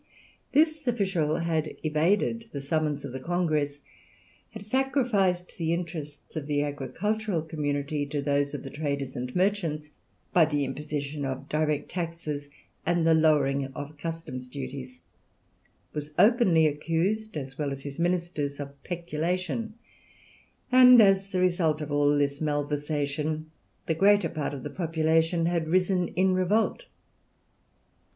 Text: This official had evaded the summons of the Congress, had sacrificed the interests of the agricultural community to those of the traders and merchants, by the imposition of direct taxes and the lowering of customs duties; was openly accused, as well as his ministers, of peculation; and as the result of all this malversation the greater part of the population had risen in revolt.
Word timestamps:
This 0.51 0.87
official 0.87 1.35
had 1.35 1.75
evaded 1.83 2.49
the 2.51 2.59
summons 2.59 3.05
of 3.05 3.11
the 3.11 3.19
Congress, 3.19 3.81
had 4.49 4.63
sacrificed 4.63 5.59
the 5.59 5.73
interests 5.73 6.35
of 6.35 6.47
the 6.47 6.63
agricultural 6.63 7.43
community 7.43 8.07
to 8.07 8.19
those 8.19 8.55
of 8.55 8.63
the 8.63 8.71
traders 8.71 9.15
and 9.15 9.35
merchants, 9.35 9.91
by 10.33 10.45
the 10.45 10.65
imposition 10.65 11.23
of 11.23 11.47
direct 11.47 11.87
taxes 11.89 12.49
and 12.83 13.05
the 13.05 13.13
lowering 13.13 13.65
of 13.75 13.95
customs 13.99 14.47
duties; 14.47 15.01
was 15.93 16.09
openly 16.17 16.65
accused, 16.65 17.37
as 17.37 17.59
well 17.59 17.71
as 17.71 17.83
his 17.83 17.99
ministers, 17.99 18.59
of 18.59 18.81
peculation; 18.83 19.75
and 20.71 20.99
as 20.99 21.27
the 21.27 21.39
result 21.39 21.79
of 21.79 21.91
all 21.91 22.17
this 22.17 22.41
malversation 22.41 23.51
the 23.85 23.93
greater 23.93 24.29
part 24.29 24.55
of 24.55 24.63
the 24.63 24.71
population 24.71 25.45
had 25.45 25.67
risen 25.67 26.07
in 26.07 26.33
revolt. 26.33 26.85